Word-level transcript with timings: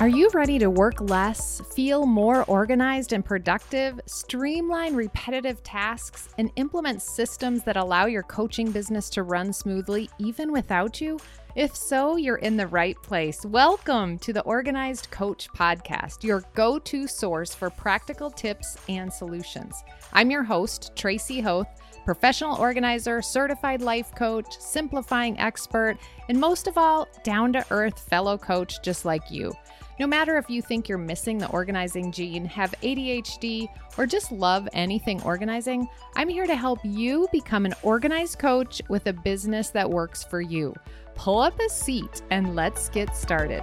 Are 0.00 0.08
you 0.08 0.30
ready 0.32 0.58
to 0.60 0.70
work 0.70 0.98
less, 1.02 1.60
feel 1.74 2.06
more 2.06 2.44
organized 2.44 3.12
and 3.12 3.22
productive, 3.22 4.00
streamline 4.06 4.94
repetitive 4.94 5.62
tasks, 5.62 6.30
and 6.38 6.50
implement 6.56 7.02
systems 7.02 7.64
that 7.64 7.76
allow 7.76 8.06
your 8.06 8.22
coaching 8.22 8.72
business 8.72 9.10
to 9.10 9.24
run 9.24 9.52
smoothly 9.52 10.08
even 10.18 10.52
without 10.52 11.02
you? 11.02 11.20
If 11.54 11.76
so, 11.76 12.16
you're 12.16 12.36
in 12.36 12.56
the 12.56 12.66
right 12.66 12.96
place. 13.02 13.44
Welcome 13.44 14.18
to 14.20 14.32
the 14.32 14.40
Organized 14.44 15.10
Coach 15.10 15.50
Podcast, 15.54 16.24
your 16.24 16.44
go 16.54 16.78
to 16.78 17.06
source 17.06 17.54
for 17.54 17.68
practical 17.68 18.30
tips 18.30 18.78
and 18.88 19.12
solutions. 19.12 19.84
I'm 20.14 20.30
your 20.30 20.44
host, 20.44 20.92
Tracy 20.96 21.42
Hoth 21.42 21.68
professional 22.10 22.56
organizer, 22.56 23.22
certified 23.22 23.80
life 23.80 24.12
coach, 24.16 24.58
simplifying 24.58 25.38
expert, 25.38 25.96
and 26.28 26.40
most 26.40 26.66
of 26.66 26.76
all, 26.76 27.06
down 27.22 27.52
to 27.52 27.64
earth 27.70 28.00
fellow 28.00 28.36
coach 28.36 28.82
just 28.82 29.04
like 29.04 29.30
you. 29.30 29.52
No 30.00 30.08
matter 30.08 30.36
if 30.36 30.50
you 30.50 30.60
think 30.60 30.88
you're 30.88 30.98
missing 30.98 31.38
the 31.38 31.48
organizing 31.50 32.10
gene, 32.10 32.44
have 32.46 32.74
ADHD, 32.82 33.68
or 33.96 34.06
just 34.06 34.32
love 34.32 34.68
anything 34.72 35.22
organizing, 35.22 35.86
I'm 36.16 36.28
here 36.28 36.48
to 36.48 36.56
help 36.56 36.80
you 36.82 37.28
become 37.30 37.64
an 37.64 37.74
organized 37.84 38.40
coach 38.40 38.82
with 38.88 39.06
a 39.06 39.12
business 39.12 39.70
that 39.70 39.88
works 39.88 40.24
for 40.24 40.40
you. 40.40 40.74
Pull 41.14 41.38
up 41.38 41.60
a 41.60 41.68
seat 41.68 42.22
and 42.32 42.56
let's 42.56 42.88
get 42.88 43.14
started. 43.14 43.62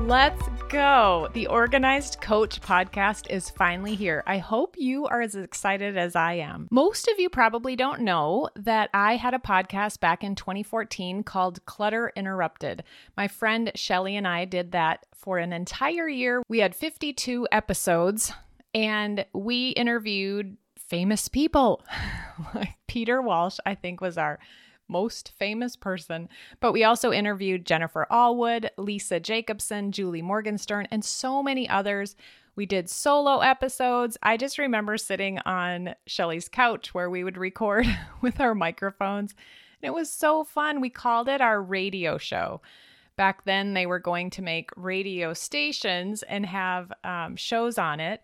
Let's 0.00 0.46
go. 0.68 1.28
The 1.32 1.46
Organized 1.46 2.20
Coach 2.20 2.60
podcast 2.60 3.30
is 3.30 3.50
finally 3.50 3.94
here. 3.94 4.22
I 4.26 4.38
hope 4.38 4.76
you 4.78 5.06
are 5.06 5.20
as 5.20 5.34
excited 5.34 5.96
as 5.96 6.16
I 6.16 6.34
am. 6.34 6.68
Most 6.70 7.08
of 7.08 7.18
you 7.18 7.28
probably 7.28 7.76
don't 7.76 8.00
know 8.00 8.48
that 8.56 8.90
I 8.94 9.16
had 9.16 9.34
a 9.34 9.38
podcast 9.38 10.00
back 10.00 10.24
in 10.24 10.34
2014 10.34 11.22
called 11.22 11.64
Clutter 11.66 12.12
Interrupted. 12.16 12.84
My 13.16 13.28
friend 13.28 13.72
Shelly 13.74 14.16
and 14.16 14.26
I 14.26 14.44
did 14.44 14.72
that 14.72 15.06
for 15.14 15.38
an 15.38 15.52
entire 15.52 16.08
year. 16.08 16.42
We 16.48 16.58
had 16.60 16.74
52 16.74 17.48
episodes 17.52 18.32
and 18.74 19.26
we 19.32 19.70
interviewed 19.70 20.56
famous 20.76 21.28
people. 21.28 21.84
Peter 22.86 23.20
Walsh, 23.20 23.58
I 23.66 23.74
think, 23.74 24.00
was 24.00 24.18
our 24.18 24.38
most 24.88 25.32
famous 25.38 25.76
person. 25.76 26.28
But 26.60 26.72
we 26.72 26.84
also 26.84 27.12
interviewed 27.12 27.66
Jennifer 27.66 28.06
Allwood, 28.10 28.68
Lisa 28.76 29.20
Jacobson, 29.20 29.92
Julie 29.92 30.22
Morgenstern, 30.22 30.86
and 30.90 31.04
so 31.04 31.42
many 31.42 31.68
others. 31.68 32.16
We 32.56 32.66
did 32.66 32.88
solo 32.88 33.40
episodes. 33.40 34.16
I 34.22 34.36
just 34.36 34.58
remember 34.58 34.96
sitting 34.96 35.38
on 35.40 35.94
Shelly's 36.06 36.48
couch 36.48 36.94
where 36.94 37.10
we 37.10 37.24
would 37.24 37.36
record 37.36 37.86
with 38.20 38.40
our 38.40 38.54
microphones. 38.54 39.34
And 39.82 39.88
it 39.88 39.94
was 39.94 40.10
so 40.10 40.44
fun. 40.44 40.80
We 40.80 40.90
called 40.90 41.28
it 41.28 41.40
our 41.40 41.60
radio 41.60 42.16
show. 42.16 42.60
Back 43.16 43.44
then, 43.44 43.74
they 43.74 43.86
were 43.86 43.98
going 43.98 44.30
to 44.30 44.42
make 44.42 44.70
radio 44.76 45.34
stations 45.34 46.22
and 46.24 46.46
have 46.46 46.92
um, 47.04 47.36
shows 47.36 47.78
on 47.78 48.00
it. 48.00 48.22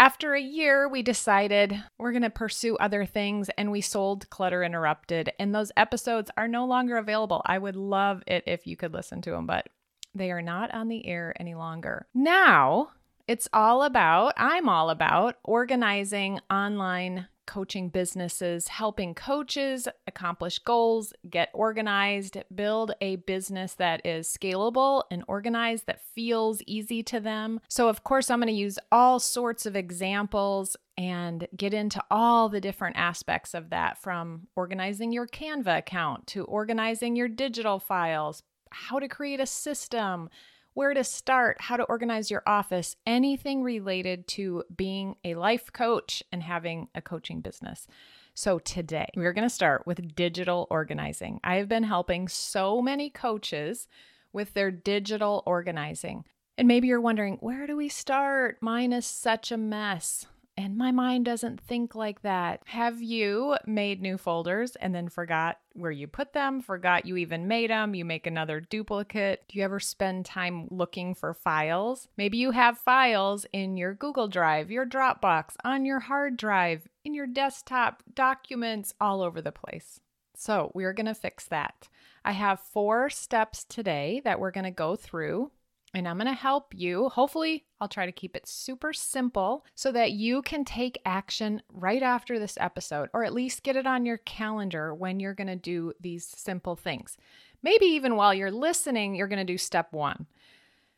After 0.00 0.32
a 0.32 0.40
year, 0.40 0.88
we 0.88 1.02
decided 1.02 1.78
we're 1.98 2.12
going 2.12 2.22
to 2.22 2.30
pursue 2.30 2.74
other 2.78 3.04
things 3.04 3.50
and 3.58 3.70
we 3.70 3.82
sold 3.82 4.30
Clutter 4.30 4.64
Interrupted. 4.64 5.30
And 5.38 5.54
those 5.54 5.72
episodes 5.76 6.30
are 6.38 6.48
no 6.48 6.64
longer 6.64 6.96
available. 6.96 7.42
I 7.44 7.58
would 7.58 7.76
love 7.76 8.22
it 8.26 8.42
if 8.46 8.66
you 8.66 8.78
could 8.78 8.94
listen 8.94 9.20
to 9.20 9.32
them, 9.32 9.44
but 9.44 9.68
they 10.14 10.30
are 10.30 10.40
not 10.40 10.72
on 10.72 10.88
the 10.88 11.06
air 11.06 11.34
any 11.38 11.54
longer. 11.54 12.06
Now, 12.14 12.92
it's 13.28 13.46
all 13.52 13.82
about, 13.82 14.32
I'm 14.38 14.70
all 14.70 14.88
about 14.88 15.36
organizing 15.44 16.40
online 16.50 17.28
coaching 17.50 17.88
businesses, 17.88 18.68
helping 18.68 19.12
coaches 19.12 19.88
accomplish 20.06 20.60
goals, 20.60 21.12
get 21.28 21.48
organized, 21.52 22.38
build 22.54 22.92
a 23.00 23.16
business 23.16 23.74
that 23.74 24.06
is 24.06 24.28
scalable 24.28 25.02
and 25.10 25.24
organized 25.26 25.86
that 25.86 26.00
feels 26.14 26.62
easy 26.68 27.02
to 27.02 27.18
them. 27.18 27.58
So, 27.68 27.88
of 27.88 28.04
course, 28.04 28.30
I'm 28.30 28.38
going 28.38 28.46
to 28.46 28.52
use 28.52 28.78
all 28.92 29.18
sorts 29.18 29.66
of 29.66 29.74
examples 29.74 30.76
and 30.96 31.48
get 31.56 31.74
into 31.74 32.00
all 32.08 32.48
the 32.48 32.60
different 32.60 32.96
aspects 32.96 33.52
of 33.52 33.70
that 33.70 34.00
from 34.00 34.46
organizing 34.54 35.10
your 35.10 35.26
Canva 35.26 35.78
account 35.78 36.28
to 36.28 36.44
organizing 36.44 37.16
your 37.16 37.26
digital 37.26 37.80
files, 37.80 38.44
how 38.70 39.00
to 39.00 39.08
create 39.08 39.40
a 39.40 39.46
system 39.46 40.30
where 40.74 40.94
to 40.94 41.04
start, 41.04 41.56
how 41.60 41.76
to 41.76 41.84
organize 41.84 42.30
your 42.30 42.42
office, 42.46 42.96
anything 43.06 43.62
related 43.62 44.26
to 44.28 44.64
being 44.74 45.16
a 45.24 45.34
life 45.34 45.72
coach 45.72 46.22
and 46.32 46.42
having 46.42 46.88
a 46.94 47.02
coaching 47.02 47.40
business. 47.40 47.86
So, 48.34 48.58
today 48.58 49.08
we're 49.16 49.32
going 49.32 49.48
to 49.48 49.54
start 49.54 49.86
with 49.86 50.14
digital 50.14 50.66
organizing. 50.70 51.40
I 51.42 51.56
have 51.56 51.68
been 51.68 51.82
helping 51.82 52.28
so 52.28 52.80
many 52.80 53.10
coaches 53.10 53.88
with 54.32 54.54
their 54.54 54.70
digital 54.70 55.42
organizing. 55.46 56.24
And 56.56 56.68
maybe 56.68 56.88
you're 56.88 57.00
wondering, 57.00 57.38
where 57.40 57.66
do 57.66 57.76
we 57.76 57.88
start? 57.88 58.58
Mine 58.60 58.92
is 58.92 59.06
such 59.06 59.50
a 59.50 59.56
mess. 59.56 60.26
And 60.56 60.76
my 60.76 60.90
mind 60.90 61.24
doesn't 61.24 61.60
think 61.60 61.94
like 61.94 62.22
that. 62.22 62.60
Have 62.66 63.00
you 63.00 63.56
made 63.66 64.02
new 64.02 64.18
folders 64.18 64.76
and 64.76 64.94
then 64.94 65.08
forgot 65.08 65.58
where 65.72 65.90
you 65.90 66.06
put 66.06 66.32
them, 66.32 66.60
forgot 66.60 67.06
you 67.06 67.16
even 67.16 67.48
made 67.48 67.70
them, 67.70 67.94
you 67.94 68.04
make 68.04 68.26
another 68.26 68.60
duplicate? 68.60 69.44
Do 69.48 69.58
you 69.58 69.64
ever 69.64 69.80
spend 69.80 70.26
time 70.26 70.68
looking 70.70 71.14
for 71.14 71.32
files? 71.32 72.08
Maybe 72.18 72.36
you 72.36 72.50
have 72.50 72.76
files 72.76 73.46
in 73.52 73.76
your 73.76 73.94
Google 73.94 74.28
Drive, 74.28 74.70
your 74.70 74.84
Dropbox, 74.84 75.54
on 75.64 75.86
your 75.86 76.00
hard 76.00 76.36
drive, 76.36 76.86
in 77.04 77.14
your 77.14 77.26
desktop, 77.26 78.02
documents 78.12 78.92
all 79.00 79.22
over 79.22 79.40
the 79.40 79.52
place. 79.52 80.00
So, 80.36 80.72
we're 80.74 80.94
going 80.94 81.06
to 81.06 81.14
fix 81.14 81.46
that. 81.46 81.88
I 82.24 82.32
have 82.32 82.60
four 82.60 83.08
steps 83.08 83.64
today 83.64 84.20
that 84.24 84.40
we're 84.40 84.50
going 84.50 84.64
to 84.64 84.70
go 84.70 84.96
through 84.96 85.52
and 85.94 86.06
I'm 86.06 86.16
going 86.16 86.26
to 86.26 86.34
help 86.34 86.72
you. 86.74 87.08
Hopefully, 87.08 87.64
I'll 87.80 87.88
try 87.88 88.06
to 88.06 88.12
keep 88.12 88.36
it 88.36 88.46
super 88.46 88.92
simple 88.92 89.64
so 89.74 89.90
that 89.92 90.12
you 90.12 90.42
can 90.42 90.64
take 90.64 91.00
action 91.04 91.62
right 91.72 92.02
after 92.02 92.38
this 92.38 92.56
episode, 92.60 93.08
or 93.12 93.24
at 93.24 93.34
least 93.34 93.62
get 93.62 93.76
it 93.76 93.86
on 93.86 94.06
your 94.06 94.18
calendar 94.18 94.94
when 94.94 95.18
you're 95.18 95.34
going 95.34 95.48
to 95.48 95.56
do 95.56 95.92
these 96.00 96.24
simple 96.24 96.76
things. 96.76 97.16
Maybe 97.62 97.86
even 97.86 98.16
while 98.16 98.32
you're 98.32 98.50
listening, 98.50 99.14
you're 99.14 99.28
going 99.28 99.44
to 99.44 99.52
do 99.52 99.58
step 99.58 99.92
one. 99.92 100.26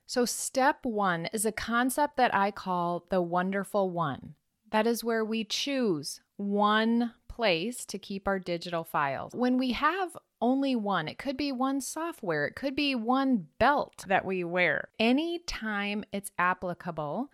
So, 0.06 0.24
step 0.24 0.84
one 0.84 1.26
is 1.32 1.46
a 1.46 1.52
concept 1.52 2.16
that 2.18 2.34
I 2.34 2.50
call 2.50 3.06
the 3.08 3.22
wonderful 3.22 3.88
one. 3.88 4.34
That 4.70 4.86
is 4.86 5.04
where 5.04 5.24
we 5.24 5.44
choose 5.44 6.20
one 6.50 7.12
place 7.28 7.84
to 7.86 7.98
keep 7.98 8.28
our 8.28 8.38
digital 8.38 8.84
files. 8.84 9.34
When 9.34 9.58
we 9.58 9.72
have 9.72 10.16
only 10.40 10.76
one, 10.76 11.08
it 11.08 11.18
could 11.18 11.36
be 11.36 11.52
one 11.52 11.80
software, 11.80 12.46
it 12.46 12.56
could 12.56 12.76
be 12.76 12.94
one 12.94 13.46
belt 13.58 14.04
that 14.08 14.24
we 14.24 14.44
wear. 14.44 14.88
Anytime 14.98 16.04
it's 16.12 16.32
applicable, 16.38 17.30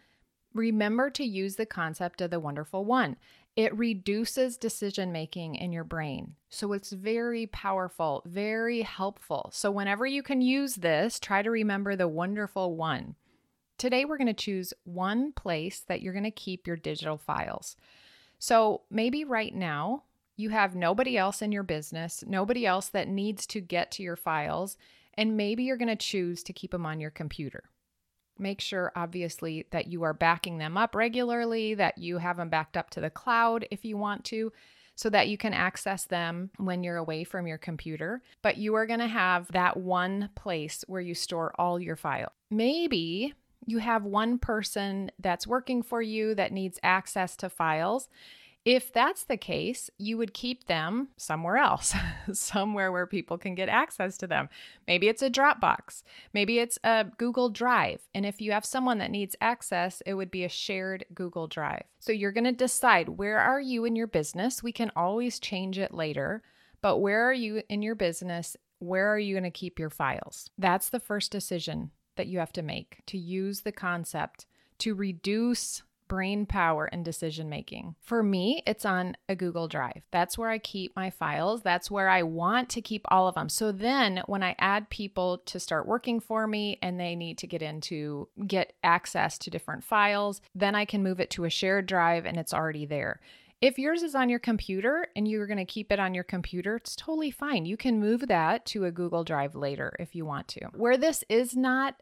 remember 0.54 1.10
to 1.10 1.24
use 1.24 1.56
the 1.56 1.66
concept 1.66 2.20
of 2.20 2.30
the 2.30 2.40
wonderful 2.40 2.84
one. 2.84 3.16
It 3.56 3.76
reduces 3.76 4.56
decision 4.56 5.10
making 5.10 5.56
in 5.56 5.72
your 5.72 5.82
brain. 5.82 6.36
So 6.48 6.72
it's 6.72 6.92
very 6.92 7.46
powerful, 7.46 8.22
very 8.24 8.82
helpful. 8.82 9.50
So 9.52 9.70
whenever 9.70 10.06
you 10.06 10.22
can 10.22 10.40
use 10.40 10.76
this, 10.76 11.18
try 11.18 11.42
to 11.42 11.50
remember 11.50 11.96
the 11.96 12.06
wonderful 12.06 12.76
one. 12.76 13.16
Today, 13.76 14.04
we're 14.04 14.18
going 14.18 14.26
to 14.28 14.32
choose 14.32 14.74
one 14.84 15.32
place 15.32 15.80
that 15.88 16.02
you're 16.02 16.12
going 16.12 16.24
to 16.24 16.30
keep 16.30 16.66
your 16.66 16.76
digital 16.76 17.16
files. 17.16 17.74
So 18.38 18.82
maybe 18.90 19.24
right 19.24 19.54
now 19.54 20.04
you 20.36 20.50
have 20.50 20.76
nobody 20.76 21.16
else 21.16 21.42
in 21.42 21.50
your 21.50 21.64
business, 21.64 22.22
nobody 22.26 22.64
else 22.64 22.88
that 22.88 23.08
needs 23.08 23.46
to 23.48 23.60
get 23.60 23.90
to 23.92 24.02
your 24.02 24.16
files, 24.16 24.76
and 25.14 25.36
maybe 25.36 25.64
you're 25.64 25.76
going 25.76 25.88
to 25.88 25.96
choose 25.96 26.42
to 26.44 26.52
keep 26.52 26.70
them 26.70 26.86
on 26.86 27.00
your 27.00 27.10
computer. 27.10 27.64
Make 28.38 28.60
sure, 28.60 28.92
obviously, 28.94 29.66
that 29.72 29.88
you 29.88 30.04
are 30.04 30.14
backing 30.14 30.58
them 30.58 30.76
up 30.76 30.94
regularly, 30.94 31.74
that 31.74 31.98
you 31.98 32.18
have 32.18 32.36
them 32.36 32.48
backed 32.48 32.76
up 32.76 32.88
to 32.90 33.00
the 33.00 33.10
cloud 33.10 33.66
if 33.72 33.84
you 33.84 33.96
want 33.96 34.24
to, 34.26 34.52
so 34.94 35.10
that 35.10 35.28
you 35.28 35.36
can 35.36 35.52
access 35.52 36.04
them 36.04 36.50
when 36.56 36.84
you're 36.84 36.96
away 36.96 37.24
from 37.24 37.48
your 37.48 37.58
computer. 37.58 38.22
But 38.42 38.56
you 38.56 38.74
are 38.74 38.86
going 38.86 39.00
to 39.00 39.08
have 39.08 39.50
that 39.52 39.76
one 39.76 40.30
place 40.36 40.84
where 40.86 41.00
you 41.00 41.16
store 41.16 41.52
all 41.58 41.80
your 41.80 41.96
files. 41.96 42.30
Maybe 42.50 43.34
you 43.66 43.78
have 43.78 44.04
one 44.04 44.38
person 44.38 45.10
that's 45.18 45.46
working 45.46 45.82
for 45.82 46.00
you 46.00 46.34
that 46.36 46.52
needs 46.52 46.78
access 46.82 47.36
to 47.36 47.50
files. 47.50 48.08
If 48.64 48.92
that's 48.92 49.24
the 49.24 49.36
case, 49.36 49.88
you 49.98 50.18
would 50.18 50.34
keep 50.34 50.66
them 50.66 51.08
somewhere 51.16 51.56
else, 51.56 51.94
somewhere 52.32 52.92
where 52.92 53.06
people 53.06 53.38
can 53.38 53.54
get 53.54 53.68
access 53.68 54.18
to 54.18 54.26
them. 54.26 54.48
Maybe 54.86 55.08
it's 55.08 55.22
a 55.22 55.30
Dropbox, 55.30 56.02
maybe 56.32 56.58
it's 56.58 56.78
a 56.84 57.06
Google 57.16 57.48
Drive. 57.48 58.00
And 58.14 58.26
if 58.26 58.40
you 58.40 58.52
have 58.52 58.64
someone 58.64 58.98
that 58.98 59.10
needs 59.10 59.36
access, 59.40 60.02
it 60.04 60.14
would 60.14 60.30
be 60.30 60.44
a 60.44 60.48
shared 60.48 61.06
Google 61.14 61.46
Drive. 61.46 61.84
So 62.00 62.12
you're 62.12 62.32
going 62.32 62.44
to 62.44 62.52
decide 62.52 63.08
where 63.08 63.38
are 63.38 63.60
you 63.60 63.84
in 63.84 63.96
your 63.96 64.06
business? 64.06 64.62
We 64.62 64.72
can 64.72 64.90
always 64.94 65.38
change 65.38 65.78
it 65.78 65.94
later, 65.94 66.42
but 66.82 66.98
where 66.98 67.24
are 67.28 67.34
you 67.34 67.62
in 67.68 67.82
your 67.82 67.94
business? 67.94 68.56
Where 68.80 69.08
are 69.12 69.18
you 69.18 69.34
going 69.34 69.44
to 69.44 69.50
keep 69.50 69.78
your 69.78 69.90
files? 69.90 70.50
That's 70.58 70.90
the 70.90 71.00
first 71.00 71.32
decision 71.32 71.90
that 72.16 72.26
you 72.26 72.38
have 72.38 72.52
to 72.52 72.62
make 72.62 72.98
to 73.06 73.16
use 73.16 73.62
the 73.62 73.72
concept 73.72 74.46
to 74.78 74.94
reduce 74.94 75.82
brain 76.08 76.46
power 76.46 76.86
and 76.86 77.04
decision 77.04 77.48
making. 77.48 77.94
For 78.00 78.22
me, 78.22 78.62
it's 78.66 78.84
on 78.84 79.16
a 79.28 79.36
Google 79.36 79.68
Drive. 79.68 80.02
That's 80.10 80.36
where 80.36 80.50
I 80.50 80.58
keep 80.58 80.96
my 80.96 81.10
files. 81.10 81.62
That's 81.62 81.90
where 81.90 82.08
I 82.08 82.22
want 82.22 82.68
to 82.70 82.82
keep 82.82 83.04
all 83.08 83.28
of 83.28 83.34
them. 83.34 83.48
So 83.48 83.70
then 83.72 84.22
when 84.26 84.42
I 84.42 84.56
add 84.58 84.90
people 84.90 85.38
to 85.46 85.60
start 85.60 85.86
working 85.86 86.20
for 86.20 86.46
me 86.46 86.78
and 86.82 86.98
they 86.98 87.14
need 87.14 87.38
to 87.38 87.46
get 87.46 87.62
into 87.62 88.28
get 88.46 88.72
access 88.82 89.38
to 89.38 89.50
different 89.50 89.84
files, 89.84 90.40
then 90.54 90.74
I 90.74 90.84
can 90.84 91.02
move 91.02 91.20
it 91.20 91.30
to 91.30 91.44
a 91.44 91.50
shared 91.50 91.86
drive 91.86 92.26
and 92.26 92.36
it's 92.36 92.54
already 92.54 92.86
there. 92.86 93.20
If 93.60 93.76
yours 93.76 94.04
is 94.04 94.14
on 94.14 94.28
your 94.28 94.38
computer 94.38 95.08
and 95.16 95.26
you're 95.26 95.48
going 95.48 95.58
to 95.58 95.64
keep 95.64 95.90
it 95.90 95.98
on 95.98 96.14
your 96.14 96.22
computer, 96.22 96.76
it's 96.76 96.94
totally 96.94 97.32
fine. 97.32 97.66
You 97.66 97.76
can 97.76 97.98
move 97.98 98.28
that 98.28 98.64
to 98.66 98.84
a 98.84 98.92
Google 98.92 99.24
Drive 99.24 99.56
later 99.56 99.96
if 99.98 100.14
you 100.14 100.24
want 100.24 100.46
to. 100.48 100.66
Where 100.76 100.96
this 100.96 101.24
is 101.28 101.56
not 101.56 101.96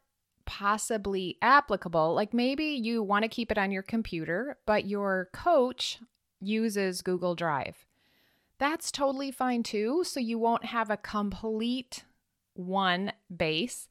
possibly 0.46 1.36
applicable, 1.42 2.14
like 2.14 2.32
maybe 2.32 2.64
you 2.64 3.02
want 3.02 3.24
to 3.24 3.28
keep 3.28 3.50
it 3.52 3.58
on 3.58 3.70
your 3.70 3.82
computer, 3.82 4.56
but 4.64 4.86
your 4.86 5.28
coach 5.32 5.98
uses 6.40 7.02
Google 7.02 7.34
Drive. 7.34 7.84
That's 8.58 8.90
totally 8.90 9.30
fine 9.30 9.62
too. 9.62 10.02
So 10.04 10.20
you 10.20 10.38
won't 10.38 10.64
have 10.64 10.90
a 10.90 10.96
complete 10.96 12.04
one 12.54 13.12
base. 13.34 13.88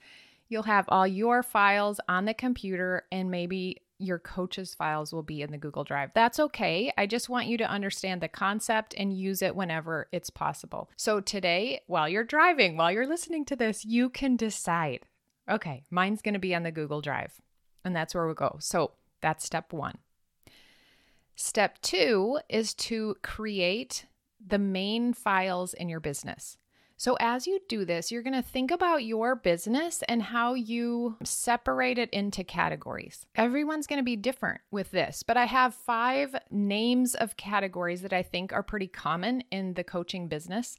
You'll 0.49 0.63
have 0.63 0.85
all 0.89 1.07
your 1.07 1.43
files 1.43 1.99
on 2.09 2.25
the 2.25 2.33
computer 2.33 3.03
and 3.11 3.29
maybe 3.29 3.81
your 3.97 4.19
coach's 4.19 4.75
files 4.75 5.13
will 5.13 5.23
be 5.23 5.41
in 5.41 5.51
the 5.51 5.57
Google 5.57 5.83
Drive. 5.83 6.11
That's 6.13 6.39
okay. 6.39 6.91
I 6.97 7.05
just 7.05 7.29
want 7.29 7.47
you 7.47 7.57
to 7.59 7.69
understand 7.69 8.21
the 8.21 8.27
concept 8.27 8.93
and 8.97 9.17
use 9.17 9.41
it 9.41 9.55
whenever 9.55 10.07
it's 10.11 10.29
possible. 10.29 10.89
So 10.97 11.21
today, 11.21 11.81
while 11.87 12.09
you're 12.09 12.23
driving, 12.23 12.75
while 12.75 12.91
you're 12.91 13.07
listening 13.07 13.45
to 13.45 13.55
this, 13.55 13.85
you 13.85 14.09
can 14.09 14.35
decide 14.35 15.05
okay, 15.49 15.83
mine's 15.89 16.21
going 16.21 16.33
to 16.33 16.39
be 16.39 16.55
on 16.55 16.63
the 16.63 16.71
Google 16.71 17.01
Drive. 17.01 17.41
And 17.83 17.95
that's 17.95 18.15
where 18.15 18.25
we'll 18.25 18.35
go. 18.35 18.57
So 18.59 18.91
that's 19.21 19.45
step 19.45 19.73
one. 19.73 19.97
Step 21.35 21.79
two 21.81 22.39
is 22.49 22.73
to 22.73 23.15
create 23.21 24.05
the 24.45 24.59
main 24.59 25.13
files 25.13 25.73
in 25.73 25.89
your 25.89 25.99
business. 25.99 26.57
So, 26.97 27.17
as 27.19 27.45
you 27.45 27.59
do 27.67 27.83
this, 27.83 28.09
you're 28.09 28.23
going 28.23 28.41
to 28.41 28.41
think 28.41 28.71
about 28.71 29.03
your 29.03 29.35
business 29.35 30.01
and 30.07 30.23
how 30.23 30.53
you 30.53 31.17
separate 31.23 31.97
it 31.97 32.09
into 32.11 32.45
categories. 32.45 33.25
Everyone's 33.35 33.85
going 33.85 33.99
to 33.99 34.03
be 34.03 34.15
different 34.15 34.61
with 34.71 34.91
this, 34.91 35.21
but 35.21 35.35
I 35.35 35.43
have 35.45 35.75
five 35.75 36.33
names 36.49 37.13
of 37.13 37.35
categories 37.35 38.01
that 38.01 38.13
I 38.13 38.23
think 38.23 38.53
are 38.53 38.63
pretty 38.63 38.87
common 38.87 39.43
in 39.51 39.73
the 39.73 39.83
coaching 39.83 40.29
business. 40.29 40.77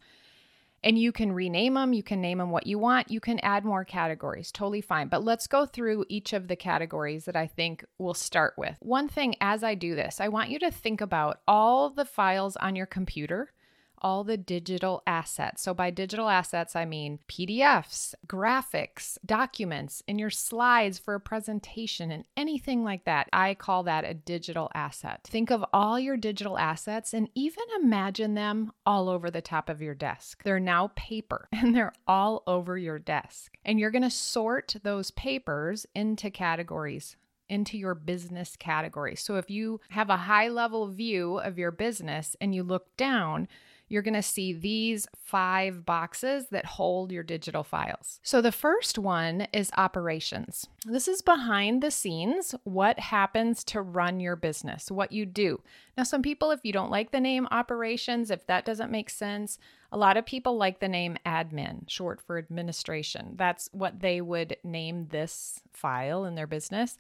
And 0.85 0.99
you 0.99 1.11
can 1.13 1.33
rename 1.33 1.75
them, 1.75 1.93
you 1.93 2.03
can 2.03 2.21
name 2.21 2.39
them 2.39 2.51
what 2.51 2.67
you 2.67 2.79
want, 2.79 3.11
you 3.11 3.21
can 3.21 3.41
add 3.41 3.65
more 3.65 3.85
categories, 3.85 4.53
totally 4.53 4.81
fine. 4.81 5.09
But 5.09 5.25
let's 5.25 5.47
go 5.47 5.67
through 5.67 6.05
each 6.09 6.33
of 6.33 6.49
the 6.49 6.57
categories 6.57 7.25
that 7.25 7.37
I 7.37 7.47
think 7.47 7.85
we'll 7.99 8.15
start 8.15 8.55
with. 8.57 8.77
One 8.81 9.09
thing 9.09 9.35
as 9.41 9.65
I 9.65 9.75
do 9.75 9.95
this, 9.95 10.21
I 10.21 10.29
want 10.29 10.51
you 10.51 10.59
to 10.61 10.71
think 10.71 11.01
about 11.01 11.41
all 11.49 11.91
the 11.91 12.05
files 12.05 12.57
on 12.57 12.77
your 12.77 12.87
computer 12.87 13.53
all 14.01 14.25
the 14.25 14.37
digital 14.37 15.03
assets. 15.07 15.63
So, 15.63 15.75
by 15.75 15.91
digital 15.91 16.29
assets, 16.29 16.77
I 16.77 16.85
mean 16.85 17.19
PDFs, 17.29 18.15
graphics, 18.27 19.19
documents, 19.25 20.03
and 20.07 20.19
your 20.19 20.31
slides 20.31 20.99
for 20.99 21.15
a 21.15 21.21
presentation, 21.21 22.11
and 22.11 22.25
anything 22.37 22.85
like 22.85 23.05
that. 23.05 23.29
I 23.33 23.55
call 23.55 23.83
that 23.85 24.05
a 24.05 24.15
digital 24.15 24.71
asset. 24.75 25.21
Think 25.25 25.51
of 25.51 25.65
all 25.73 25.99
your 25.99 26.17
digital 26.17 26.59
assets 26.59 27.15
and 27.15 27.29
even 27.35 27.65
imagine 27.81 28.35
them 28.35 28.73
all 28.85 29.09
over 29.09 29.31
the 29.31 29.41
top 29.41 29.69
of 29.69 29.83
your 29.83 29.95
desk. 29.95 30.43
They're 30.43 30.61
now 30.61 30.93
paper 30.97 31.49
and 31.53 31.75
they're 31.75 31.93
all 32.07 32.43
over 32.47 32.77
your 32.77 32.99
desk. 32.99 33.57
And 33.65 33.79
you're 33.79 33.91
going 33.91 34.03
to 34.03 34.11
sort 34.11 34.77
those 34.83 35.11
papers 35.11 35.87
into 35.95 36.31
categories 36.31 37.17
into 37.49 37.79
your 37.79 37.95
business 37.95 38.57
category. 38.57 39.15
So 39.15 39.37
if 39.37 39.51
you 39.51 39.81
have 39.91 40.11
a 40.11 40.17
high 40.17 40.49
level 40.49 40.89
view 40.89 41.39
of 41.39 41.59
your 41.59 41.71
business 41.71 42.37
and 42.41 42.55
you 42.55 42.63
look 42.63 42.97
down, 42.97 43.49
you're 43.89 44.03
going 44.03 44.15
to 44.15 44.23
see 44.23 44.53
these 44.53 45.07
five 45.15 45.85
boxes 45.85 46.49
that 46.51 46.65
hold 46.65 47.13
your 47.13 47.23
digital 47.23 47.63
files. 47.63 48.21
So 48.23 48.41
the 48.41 48.53
first 48.53 48.99
one 48.99 49.47
is 49.53 49.71
operations. 49.77 50.67
This 50.85 51.07
is 51.07 51.23
behind 51.23 51.83
the 51.83 51.91
scenes, 51.91 52.55
what 52.65 52.99
happens 52.99 53.63
to 53.65 53.81
run 53.81 54.19
your 54.19 54.37
business, 54.37 54.91
what 54.91 55.13
you 55.13 55.25
do. 55.25 55.61
Now, 55.97 56.03
some 56.03 56.23
people, 56.23 56.51
if 56.51 56.61
you 56.65 56.73
don't 56.73 56.91
like 56.91 57.13
the 57.13 57.21
name 57.21 57.47
operations, 57.51 58.31
if 58.31 58.47
that 58.47 58.65
doesn't 58.65 58.91
make 58.91 59.09
sense, 59.09 59.59
a 59.93 59.97
lot 59.97 60.17
of 60.17 60.27
people 60.27 60.57
like 60.57 60.81
the 60.81 60.89
name 60.89 61.17
admin, 61.25 61.89
short 61.89 62.21
for 62.21 62.39
administration. 62.39 63.35
That's 63.37 63.69
what 63.73 64.01
they 64.01 64.21
would 64.21 64.57
name 64.65 65.07
this 65.11 65.61
file 65.73 66.25
in 66.25 66.35
their 66.35 66.47
business. 66.49 66.97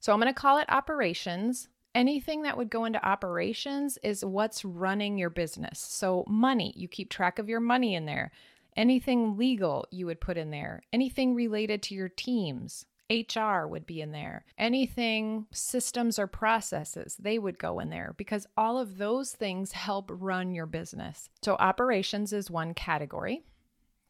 So 0.00 0.12
I'm 0.12 0.20
going 0.20 0.32
to 0.32 0.38
call 0.38 0.58
it 0.58 0.66
operations 0.68 1.68
anything 1.94 2.42
that 2.42 2.56
would 2.56 2.70
go 2.70 2.84
into 2.84 3.04
operations 3.06 3.98
is 4.02 4.24
what's 4.24 4.64
running 4.64 5.18
your 5.18 5.30
business. 5.30 5.78
So, 5.78 6.24
money, 6.28 6.72
you 6.76 6.88
keep 6.88 7.10
track 7.10 7.38
of 7.38 7.48
your 7.48 7.60
money 7.60 7.94
in 7.94 8.06
there. 8.06 8.32
Anything 8.76 9.36
legal, 9.36 9.86
you 9.90 10.06
would 10.06 10.20
put 10.20 10.36
in 10.36 10.50
there. 10.50 10.82
Anything 10.92 11.34
related 11.34 11.82
to 11.84 11.94
your 11.94 12.08
teams, 12.08 12.86
HR 13.10 13.66
would 13.66 13.86
be 13.86 14.00
in 14.00 14.12
there. 14.12 14.44
Anything 14.58 15.46
systems 15.52 16.18
or 16.18 16.26
processes, 16.26 17.16
they 17.18 17.38
would 17.38 17.58
go 17.58 17.78
in 17.78 17.90
there 17.90 18.14
because 18.16 18.46
all 18.56 18.78
of 18.78 18.98
those 18.98 19.32
things 19.32 19.72
help 19.72 20.10
run 20.12 20.54
your 20.54 20.66
business. 20.66 21.28
So, 21.42 21.54
operations 21.54 22.32
is 22.32 22.50
one 22.50 22.74
category. 22.74 23.44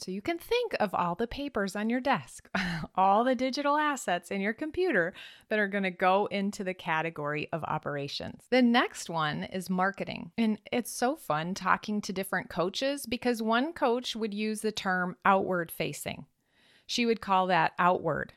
So 0.05 0.11
you 0.11 0.21
can 0.21 0.37
think 0.37 0.77
of 0.81 0.95
all 0.95 1.15
the 1.15 1.27
papers 1.27 1.75
on 1.75 1.89
your 1.89 2.01
desk, 2.01 2.51
all 2.95 3.25
the 3.25 3.35
digital 3.35 3.79
assets 3.79 4.31
in 4.31 4.43
your 4.43 4.53
computer 4.53 5.15
that 5.49 5.59
are 5.59 5.67
going 5.67 5.85
to 5.85 5.91
go 5.91 6.27
into 6.27 6.63
the 6.63 6.75
category 6.75 7.49
of 7.55 7.65
operations. 7.65 8.43
The 8.51 8.61
next 8.61 9.09
one 9.09 9.45
is 9.45 9.71
marketing. 9.71 10.31
And 10.37 10.59
it's 10.71 10.91
so 10.91 11.17
fun 11.17 11.55
talking 11.55 12.03
to 12.03 12.13
different 12.13 12.51
coaches 12.51 13.07
because 13.07 13.41
one 13.41 13.73
coach 13.73 14.15
would 14.15 14.35
use 14.35 14.61
the 14.61 14.73
term 14.73 15.17
outward 15.25 15.73
facing. 15.73 16.27
She 16.87 17.07
would 17.07 17.23
call 17.23 17.47
that 17.47 17.73
outward. 17.79 18.35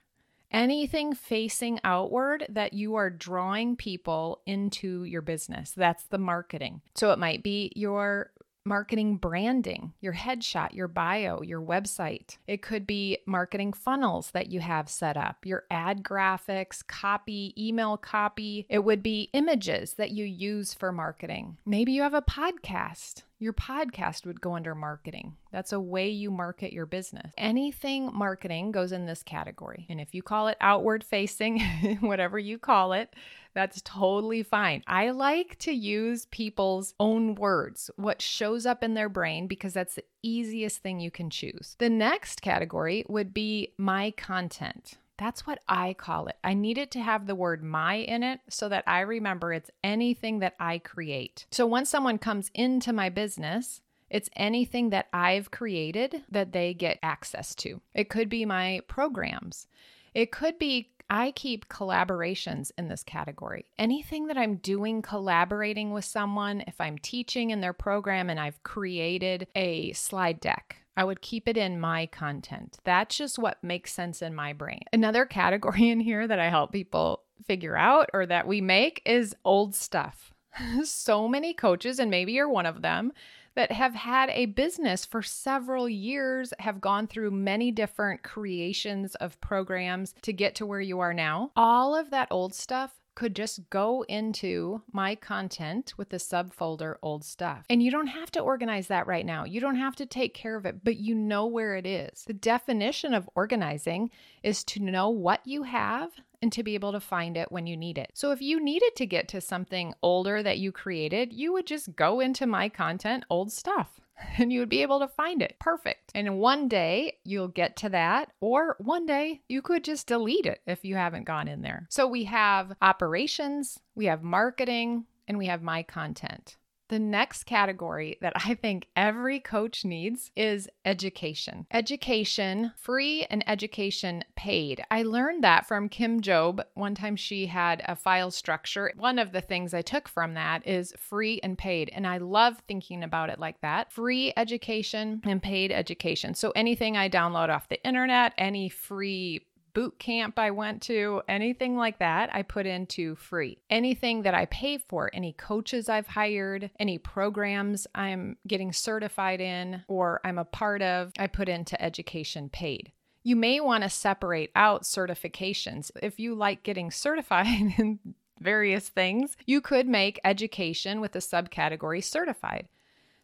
Anything 0.50 1.14
facing 1.14 1.82
outward 1.84 2.46
that 2.48 2.72
you 2.72 2.96
are 2.96 3.10
drawing 3.10 3.76
people 3.76 4.42
into 4.46 5.04
your 5.04 5.22
business. 5.22 5.74
That's 5.76 6.06
the 6.06 6.18
marketing. 6.18 6.80
So 6.96 7.12
it 7.12 7.20
might 7.20 7.44
be 7.44 7.74
your 7.76 8.32
marketing 8.68 9.18
branding, 9.18 9.94
your 10.02 10.14
headshot, 10.14 10.74
your 10.74 10.88
bio, 10.88 11.42
your 11.42 11.62
website. 11.62 12.38
It 12.48 12.62
could 12.62 12.86
be 12.86 13.20
marketing 13.26 13.74
funnels 13.74 14.32
that 14.32 14.52
you 14.52 14.60
have 14.60 14.90
set 14.90 15.18
up, 15.18 15.46
your 15.46 15.64
ad 15.72 16.04
graphics, 16.04 16.86
copy, 16.86 17.54
email 17.58 17.98
copy. 17.98 18.66
It 18.70 18.80
would 18.80 19.02
be 19.02 19.30
images 19.34 19.94
that 19.94 20.12
you 20.12 20.26
use 20.26 20.74
for 20.74 20.92
marketing. 20.92 21.58
Maybe 21.66 21.92
you 21.92 22.02
have 22.02 22.14
a 22.14 22.22
podcast. 22.22 23.24
Your 23.40 23.54
podcast 23.54 24.26
would 24.26 24.42
go 24.42 24.56
under 24.56 24.74
marketing. 24.74 25.36
That's 25.52 25.72
a 25.72 25.80
way 25.80 26.10
you 26.10 26.32
market 26.32 26.74
your 26.74 26.88
business. 26.88 27.32
Anything 27.38 28.10
marketing 28.12 28.72
goes 28.72 28.92
in 28.92 29.06
this 29.06 29.22
category. 29.22 29.86
And 29.90 30.02
if 30.02 30.16
you 30.16 30.24
call 30.24 30.48
it 30.48 30.58
outward 30.60 31.04
facing, 31.04 31.60
whatever 32.00 32.40
you 32.40 32.58
call 32.58 32.94
it, 32.94 33.14
that's 33.54 33.82
totally 33.84 34.42
fine. 34.42 34.84
I 34.88 35.12
like 35.12 35.58
to 35.60 35.72
use 35.72 36.26
people's 36.26 36.96
own 37.00 37.36
words, 37.36 37.92
what 37.96 38.24
shows 38.24 38.66
up 38.66 38.84
in 38.84 38.96
their 38.96 39.10
brain, 39.10 39.46
because 39.46 39.74
that's 39.74 39.96
the 39.96 40.04
easiest 40.24 40.82
thing 40.82 41.00
you 41.00 41.12
can 41.12 41.30
choose. 41.30 41.76
The 41.78 41.90
next 41.90 42.42
category 42.42 43.06
would 43.08 43.36
be 43.36 43.74
my 43.78 44.12
content. 44.18 44.98
That's 45.18 45.48
what 45.48 45.60
I 45.68 45.94
call 45.94 46.28
it. 46.28 46.38
I 46.44 46.54
need 46.54 46.78
it 46.78 46.92
to 46.92 47.00
have 47.00 47.26
the 47.26 47.36
word 47.36 47.64
my 47.64 47.96
in 47.96 48.24
it 48.24 48.40
so 48.50 48.70
that 48.70 48.84
I 48.86 49.02
remember 49.02 49.52
it's 49.52 49.72
anything 49.84 50.40
that 50.40 50.56
I 50.60 50.78
create. 50.78 51.48
So 51.52 51.66
once 51.66 51.90
someone 51.90 52.18
comes 52.18 52.52
into 52.54 52.94
my 52.94 53.10
business, 53.10 53.82
it's 54.10 54.30
anything 54.36 54.92
that 54.92 55.08
I've 55.12 55.52
created 55.52 56.24
that 56.30 56.54
they 56.54 56.74
get 56.74 57.00
access 57.02 57.56
to. 57.56 57.82
It 57.94 58.10
could 58.10 58.30
be 58.30 58.46
my 58.46 58.82
programs. 58.88 59.68
It 60.14 60.32
could 60.32 60.58
be 60.58 60.92
I 61.10 61.32
keep 61.32 61.70
collaborations 61.70 62.72
in 62.78 62.90
this 62.90 63.04
category. 63.04 63.66
Anything 63.80 64.28
that 64.28 64.38
I'm 64.38 64.58
doing 64.58 65.02
collaborating 65.02 65.94
with 65.94 66.04
someone, 66.04 66.64
if 66.68 66.82
I'm 66.82 66.98
teaching 66.98 67.50
in 67.50 67.62
their 67.62 67.74
program 67.74 68.30
and 68.30 68.40
I've 68.40 68.62
created 68.64 69.48
a 69.56 69.94
slide 69.94 70.42
deck, 70.42 70.78
I 70.98 71.04
would 71.04 71.22
keep 71.22 71.48
it 71.48 71.56
in 71.56 71.80
my 71.80 72.08
content. 72.08 72.80
That's 72.84 73.16
just 73.16 73.38
what 73.38 73.64
makes 73.64 73.94
sense 73.94 74.24
in 74.24 74.34
my 74.34 74.52
brain. 74.52 74.82
Another 74.92 75.26
category 75.26 75.90
in 75.90 76.00
here 76.00 76.28
that 76.28 76.40
I 76.40 76.50
help 76.50 76.72
people 76.72 77.22
figure 77.46 77.78
out 77.78 78.10
or 78.14 78.26
that 78.26 78.48
we 78.48 78.60
make 78.60 79.04
is 79.06 79.36
old 79.46 79.76
stuff. 79.76 80.34
so 80.84 81.28
many 81.28 81.54
coaches, 81.54 82.00
and 82.00 82.10
maybe 82.10 82.34
you're 82.34 82.50
one 82.50 82.66
of 82.66 82.82
them, 82.82 83.12
that 83.56 83.72
have 83.72 83.96
had 83.96 84.30
a 84.32 84.46
business 84.46 85.04
for 85.04 85.24
several 85.24 85.90
years, 85.90 86.54
have 86.60 86.80
gone 86.80 87.08
through 87.08 87.32
many 87.32 87.72
different 87.72 88.22
creations 88.22 89.16
of 89.16 89.40
programs 89.42 90.14
to 90.22 90.32
get 90.32 90.54
to 90.56 90.66
where 90.66 90.82
you 90.82 91.00
are 91.00 91.14
now. 91.14 91.52
All 91.56 91.96
of 91.96 92.12
that 92.12 92.28
old 92.30 92.54
stuff 92.54 92.97
could 93.18 93.36
just 93.36 93.68
go 93.72 94.06
into 94.08 94.84
my 94.92 95.16
content 95.16 95.92
with 95.98 96.10
the 96.10 96.18
subfolder 96.18 96.98
old 97.02 97.24
stuff. 97.24 97.66
And 97.68 97.82
you 97.82 97.90
don't 97.90 98.06
have 98.06 98.30
to 98.34 98.40
organize 98.40 98.90
that 98.90 99.08
right 99.08 99.26
now. 99.26 99.44
You 99.44 99.60
don't 99.60 99.78
have 99.78 99.96
to 99.96 100.06
take 100.06 100.36
care 100.36 100.56
of 100.56 100.68
it, 100.68 100.84
but 100.84 100.98
you 100.98 101.16
know 101.16 101.48
where 101.48 101.76
it 101.76 101.88
is. 101.88 102.26
The 102.28 102.34
definition 102.34 103.16
of 103.16 103.28
organizing 103.34 104.12
is 104.44 104.64
to 104.66 104.80
know 104.80 105.10
what 105.10 105.42
you 105.46 105.64
have 105.64 106.12
and 106.44 106.52
to 106.52 106.62
be 106.62 106.76
able 106.76 106.92
to 106.92 107.00
find 107.00 107.38
it 107.38 107.52
when 107.52 107.66
you 107.66 107.76
need 107.76 107.98
it. 107.98 108.12
So 108.14 108.32
if 108.32 108.40
you 108.40 108.64
needed 108.64 108.96
to 108.98 109.08
get 109.08 109.28
to 109.30 109.42
something 109.42 109.96
older 110.04 110.44
that 110.44 110.60
you 110.60 110.72
created, 110.72 111.34
you 111.34 111.52
would 111.54 111.66
just 111.66 111.96
go 111.96 112.20
into 112.20 112.46
my 112.46 112.70
content, 112.70 113.24
old 113.32 113.52
stuff. 113.52 114.00
And 114.40 114.54
you 114.54 114.60
would 114.60 114.70
be 114.70 114.84
able 114.84 115.00
to 115.00 115.08
find 115.08 115.42
it. 115.42 115.56
Perfect. 115.60 116.12
And 116.14 116.40
one 116.40 116.68
day 116.68 117.18
you'll 117.24 117.48
get 117.48 117.76
to 117.78 117.90
that, 117.90 118.32
or 118.40 118.76
one 118.80 119.06
day 119.06 119.42
you 119.48 119.62
could 119.62 119.84
just 119.84 120.08
delete 120.08 120.46
it 120.46 120.62
if 120.68 120.86
you 120.86 120.96
haven't 120.96 121.26
gone 121.26 121.48
in 121.48 121.62
there. 121.62 121.88
So 121.90 122.08
we 122.08 122.26
have 122.26 122.74
operations, 122.82 123.80
we 123.96 124.06
have 124.06 124.24
marketing, 124.24 125.06
and 125.28 125.38
we 125.38 125.48
have 125.48 125.62
my 125.62 125.84
content. 125.84 126.58
The 126.90 127.00
next 127.00 127.46
category 127.46 128.18
that 128.22 128.34
I 128.36 128.54
think 128.54 128.88
every 128.96 129.40
coach 129.40 129.84
needs 129.84 130.32
is 130.36 130.70
education. 130.86 131.68
Education, 131.72 132.72
free 132.78 133.26
and 133.30 133.44
education 133.48 134.24
paid. 134.36 134.84
I 134.90 135.04
learned 135.04 135.44
that 135.44 135.68
from 135.68 135.90
Kim 135.90 136.22
Jobe. 136.22 136.64
One 136.76 136.96
time 136.96 137.16
she 137.16 137.48
had 137.48 137.82
a 137.86 137.96
file 137.96 138.32
structure. 138.32 138.94
One 138.96 139.20
of 139.20 139.34
the 139.34 139.42
things 139.42 139.74
I 139.74 139.82
took 139.82 140.08
from 140.08 140.34
that 140.36 140.66
is 140.66 140.94
free 140.98 141.40
and 141.44 141.58
paid. 141.58 141.90
And 141.94 142.08
I 142.08 142.18
love 142.18 142.62
thinking 142.68 143.04
about 143.04 143.30
it 143.30 143.40
like 143.40 143.60
that 143.62 143.92
free 143.92 144.32
education 144.38 145.22
and 145.26 145.44
paid 145.44 145.72
education. 145.72 146.36
So 146.36 146.52
anything 146.52 146.96
I 146.96 147.10
download 147.10 147.50
off 147.50 147.70
the 147.70 147.84
internet, 147.84 148.34
any 148.38 148.70
free 148.70 149.42
boot 149.74 150.00
camp 150.00 150.38
I 150.40 150.52
went 150.52 150.82
to, 150.84 151.22
anything 151.28 151.76
like 151.76 152.00
that, 152.00 152.34
I 152.34 152.42
put 152.42 152.66
into 152.66 153.16
free. 153.16 153.58
Anything 153.70 154.24
that 154.24 154.34
I 154.34 154.46
pay 154.46 154.78
for, 154.78 155.10
any 155.14 155.34
coaches 155.34 155.90
I've 155.90 156.08
hired, 156.08 156.72
any 156.80 156.98
programs 156.98 157.88
I'm 157.94 158.38
getting 158.48 158.74
certified 158.74 159.42
in 159.42 159.84
or 159.88 160.22
I'm 160.24 160.38
a 160.38 160.46
part 160.46 160.82
of, 160.82 161.12
I 161.18 161.28
put 161.28 161.50
into 161.50 161.82
education 161.82 162.50
paid. 162.50 162.92
You 163.24 163.36
may 163.36 163.60
want 163.60 163.84
to 163.84 163.90
separate 163.90 164.52
out 164.56 164.84
certifications. 164.84 165.92
If 166.02 166.20
you 166.20 166.34
like 166.34 166.64
getting 166.64 166.92
certified 166.92 167.48
in 167.78 168.00
various 168.40 168.90
things, 168.90 169.36
you 169.46 169.62
could 169.62 169.88
make 169.88 170.20
education 170.24 171.02
with 171.02 171.16
a 171.16 171.20
subcategory 171.20 172.04
certified. 172.04 172.68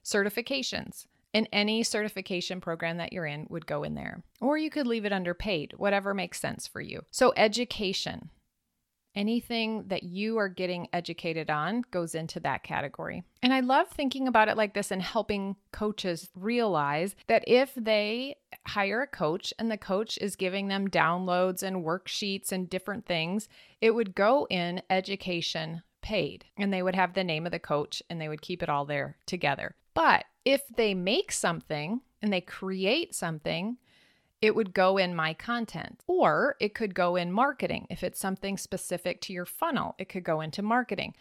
Certifications 0.03 1.05
and 1.33 1.47
any 1.51 1.83
certification 1.83 2.61
program 2.61 2.97
that 2.97 3.13
you're 3.13 3.25
in 3.25 3.47
would 3.49 3.65
go 3.65 3.83
in 3.83 3.95
there. 3.95 4.23
Or 4.41 4.57
you 4.57 4.69
could 4.69 4.87
leave 4.87 5.05
it 5.05 5.13
under 5.13 5.33
paid, 5.33 5.73
whatever 5.77 6.13
makes 6.13 6.39
sense 6.39 6.67
for 6.67 6.81
you. 6.81 7.03
So, 7.11 7.33
education, 7.35 8.29
anything 9.15 9.85
that 9.87 10.03
you 10.03 10.37
are 10.37 10.49
getting 10.49 10.87
educated 10.93 11.49
on 11.49 11.83
goes 11.91 12.15
into 12.15 12.39
that 12.41 12.63
category. 12.63 13.23
And 13.41 13.53
I 13.53 13.59
love 13.59 13.87
thinking 13.89 14.27
about 14.27 14.47
it 14.47 14.57
like 14.57 14.73
this 14.73 14.91
and 14.91 15.01
helping 15.01 15.55
coaches 15.71 16.29
realize 16.35 17.15
that 17.27 17.43
if 17.47 17.73
they 17.75 18.37
hire 18.67 19.01
a 19.01 19.07
coach 19.07 19.53
and 19.59 19.69
the 19.69 19.77
coach 19.77 20.17
is 20.19 20.35
giving 20.35 20.67
them 20.67 20.87
downloads 20.87 21.63
and 21.63 21.85
worksheets 21.85 22.51
and 22.51 22.69
different 22.69 23.05
things, 23.05 23.47
it 23.81 23.91
would 23.91 24.15
go 24.15 24.47
in 24.49 24.81
education 24.89 25.83
paid 26.01 26.45
and 26.57 26.73
they 26.73 26.83
would 26.83 26.95
have 26.95 27.13
the 27.13 27.23
name 27.23 27.45
of 27.45 27.51
the 27.51 27.59
coach 27.59 28.03
and 28.09 28.19
they 28.19 28.27
would 28.27 28.41
keep 28.41 28.61
it 28.61 28.69
all 28.69 28.85
there 28.85 29.17
together. 29.25 29.75
But 29.93 30.25
if 30.45 30.61
they 30.75 30.93
make 30.93 31.31
something 31.31 32.01
and 32.21 32.31
they 32.31 32.41
create 32.41 33.13
something, 33.13 33.77
it 34.41 34.55
would 34.55 34.73
go 34.73 34.97
in 34.97 35.15
my 35.15 35.33
content. 35.33 36.01
Or 36.07 36.55
it 36.59 36.73
could 36.73 36.93
go 36.93 37.15
in 37.15 37.31
marketing. 37.31 37.87
If 37.89 38.03
it's 38.03 38.19
something 38.19 38.57
specific 38.57 39.21
to 39.21 39.33
your 39.33 39.45
funnel, 39.45 39.95
it 39.97 40.09
could 40.09 40.23
go 40.23 40.41
into 40.41 40.61
marketing. 40.61 41.15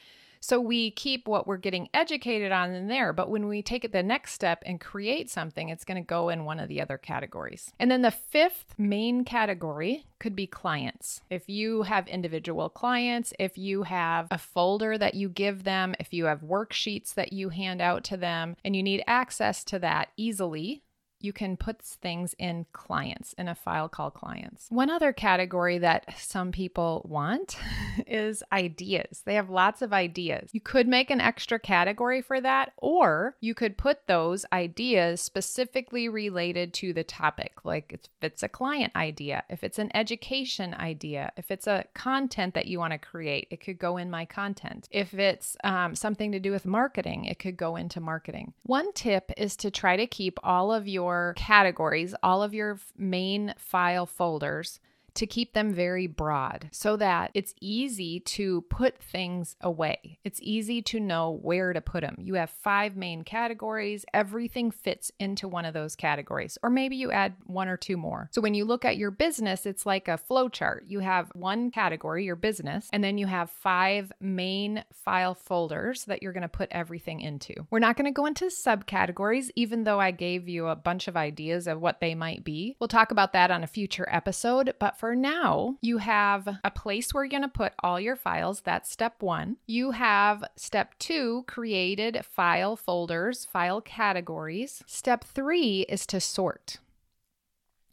So 0.45 0.61
we 0.61 0.91
keep 0.91 1.29
what 1.29 1.47
we're 1.47 1.57
getting 1.57 1.89
educated 1.95 2.51
on 2.51 2.73
in 2.73 2.89
there, 2.89 3.13
but 3.13 3.31
when 3.31 3.47
we 3.47 3.63
take 3.63 3.85
it 3.85 3.93
the 3.93 4.03
next 4.03 4.33
step 4.33 4.61
and 4.67 4.81
create 4.81 5.31
something, 5.31 5.69
it's 5.69 5.85
going 5.85 6.03
to 6.03 6.07
go 6.07 6.31
in 6.31 6.45
one 6.45 6.59
of 6.59 6.69
the 6.69 6.81
other 6.81 6.99
categories. 6.99 7.73
And 7.79 7.89
then 7.89 8.03
the 8.03 8.11
fifth 8.11 8.75
main 8.77 9.25
category 9.25 10.05
could 10.19 10.35
be 10.35 10.49
clients. 10.49 11.21
If 11.31 11.49
you 11.49 11.83
have 11.83 12.09
individual 12.09 12.69
clients, 12.69 13.33
if 13.39 13.57
you 13.57 13.85
have 13.85 14.27
a 14.33 14.39
folder 14.39 14.99
that 14.99 15.15
you 15.15 15.29
give 15.29 15.63
them, 15.63 15.95
if 16.01 16.13
you 16.13 16.25
have 16.25 16.41
worksheets 16.41 17.15
that 17.15 17.33
you 17.33 17.51
hand 17.51 17.81
out 17.81 18.03
to 18.05 18.17
them, 18.17 18.57
and 18.65 18.75
you 18.75 18.83
need 18.83 19.05
access 19.07 19.63
to 19.65 19.79
that 19.79 20.09
easily, 20.17 20.83
you 21.23 21.33
can 21.33 21.57
put 21.57 21.81
things 21.81 22.35
in 22.38 22.67
clients 22.73 23.33
in 23.35 23.49
a 23.49 23.55
file 23.55 23.88
called 23.88 24.14
clients. 24.14 24.67
One 24.71 24.91
other 24.91 25.12
category 25.12 25.79
that 25.79 26.07
some 26.19 26.52
people 26.52 27.07
want 27.09 27.57
is 28.07 28.43
ideas. 28.52 29.23
They 29.25 29.35
have 29.35 29.50
lots 29.50 29.83
of 29.83 29.93
ideas. 29.93 30.50
You 30.52 30.61
could 30.61 30.88
make 30.88 31.11
an 31.11 31.21
extra 31.21 31.59
category 31.59 32.23
for 32.23 32.41
that, 32.41 32.73
or 32.76 33.37
you 33.41 33.55
could 33.55 33.76
put 33.76 34.07
those 34.07 34.45
ideas 34.52 35.21
specifically 35.21 36.09
related 36.09 36.75
to 36.75 36.93
the 36.93 37.05
topic. 37.05 37.64
Like 37.64 37.93
if 37.93 38.00
it's 38.21 38.43
a 38.43 38.49
client 38.49 38.95
idea, 38.97 39.45
if 39.49 39.62
it's 39.62 39.79
an 39.79 39.91
education 39.95 40.75
idea, 40.75 41.33
if 41.37 41.50
it's 41.50 41.67
a 41.67 41.85
content 41.95 42.55
that 42.55 42.67
you 42.67 42.79
want 42.79 42.93
to 42.93 42.99
create, 42.99 43.47
it 43.50 43.61
could 43.61 43.79
go 43.79 43.97
in 43.97 44.11
my 44.11 44.25
content. 44.25 44.88
If 44.91 45.14
it's 45.14 45.57
um, 45.62 45.95
something 45.95 46.33
to 46.33 46.41
do 46.41 46.50
with 46.50 46.67
marketing, 46.67 47.26
it 47.26 47.38
could 47.38 47.57
go 47.57 47.76
into 47.76 48.00
marketing. 48.00 48.55
One 48.64 48.93
tip 48.93 49.31
is 49.37 49.57
to 49.57 49.71
try 49.71 49.97
to 49.97 50.07
keep 50.07 50.38
all 50.43 50.73
of 50.73 50.88
your 50.88 51.12
your 51.12 51.35
categories, 51.35 52.14
all 52.23 52.42
of 52.42 52.54
your 52.54 52.78
main 52.97 53.54
file 53.59 54.07
folders 54.07 54.81
to 55.14 55.26
keep 55.26 55.52
them 55.52 55.73
very 55.73 56.07
broad 56.07 56.69
so 56.73 56.97
that 56.97 57.31
it's 57.35 57.54
easy 57.61 58.21
to 58.21 58.62
put 58.62 58.99
things 58.99 59.57
away. 59.61 60.19
It's 60.25 60.40
easy 60.42 60.83
to 60.83 61.00
know 61.00 61.38
where 61.42 61.73
to 61.73 61.81
put 61.81 62.02
them. 62.02 62.16
You 62.19 62.35
have 62.35 62.50
five 62.50 62.97
main 62.97 63.25
categories, 63.25 64.04
everything 64.12 64.71
fits 64.71 65.11
into 65.19 65.49
one 65.49 65.64
of 65.64 65.75
those 65.75 65.97
categories, 65.97 66.59
or 66.62 66.71
maybe 66.71 66.97
you 66.97 67.11
add 67.11 67.35
one 67.45 67.69
or 67.69 67.76
two 67.76 67.97
more. 67.97 68.28
So 68.33 68.40
when 68.40 68.54
you 68.54 68.64
look 68.64 68.85
at 68.85 68.97
your 68.97 69.11
business, 69.11 69.66
it's 69.66 69.87
like 69.87 70.09
a 70.09 70.19
flow 70.19 70.49
chart. 70.49 70.85
You 70.87 71.00
have 71.00 71.31
one 71.35 71.71
category, 71.71 72.25
your 72.25 72.37
business, 72.37 72.88
and 72.92 73.02
then 73.02 73.19
you 73.19 73.26
have 73.26 73.50
five 73.50 74.12
main 74.21 74.85
file 74.92 75.35
folders 75.35 76.04
that 76.04 76.23
you're 76.23 76.33
going 76.33 76.42
to 76.42 76.49
put 76.49 76.69
everything 76.71 77.21
into. 77.21 77.54
We're 77.71 77.78
not 77.78 77.97
going 77.97 78.07
to 78.07 78.11
go 78.11 78.26
into 78.26 78.47
subcategories, 78.47 79.50
even 79.57 79.85
though 79.85 80.00
I 80.00 80.11
gave 80.11 80.49
you 80.49 80.69
a 80.69 80.76
bunch 80.76 81.09
of 81.09 81.16
ideas 81.16 81.66
of 81.66 81.81
what 81.81 82.00
they 82.00 82.14
might 82.14 82.45
be. 82.45 82.76
We'll 82.81 82.88
talk 82.88 83.11
about 83.11 83.33
that 83.33 83.50
on 83.50 83.62
a 83.62 83.66
future 83.69 84.09
episode, 84.11 84.75
but 84.78 84.99
for 85.02 85.16
now, 85.16 85.78
you 85.80 85.99
have 85.99 86.49
a 86.62 86.71
place 86.71 87.12
where 87.12 87.25
you're 87.25 87.28
going 87.28 87.42
to 87.42 87.49
put 87.49 87.73
all 87.80 87.99
your 87.99 88.14
files. 88.14 88.61
That's 88.61 88.88
step 88.88 89.21
one. 89.21 89.56
You 89.66 89.90
have 89.90 90.44
step 90.54 90.97
two, 91.00 91.42
created 91.49 92.25
file 92.25 92.76
folders, 92.76 93.44
file 93.44 93.80
categories. 93.80 94.85
Step 94.87 95.25
three 95.25 95.80
is 95.88 96.06
to 96.06 96.21
sort. 96.21 96.78